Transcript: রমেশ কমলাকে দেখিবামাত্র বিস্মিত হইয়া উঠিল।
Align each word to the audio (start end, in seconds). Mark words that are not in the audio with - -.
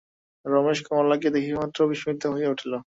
রমেশ 0.45 0.79
কমলাকে 0.87 1.27
দেখিবামাত্র 1.29 1.79
বিস্মিত 1.91 2.21
হইয়া 2.25 2.51
উঠিল। 2.51 2.73